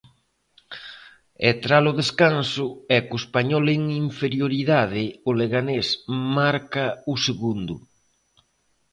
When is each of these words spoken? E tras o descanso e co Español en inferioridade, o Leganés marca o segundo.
E 1.49 1.49
tras 1.63 1.83
o 1.91 1.97
descanso 2.01 2.65
e 2.95 2.97
co 3.07 3.15
Español 3.23 3.65
en 3.75 3.81
inferioridade, 4.05 5.03
o 5.29 5.31
Leganés 5.39 5.87
marca 6.37 6.85
o 7.11 7.15
segundo. 7.25 7.75